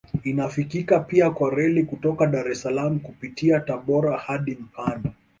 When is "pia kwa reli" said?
0.99-1.83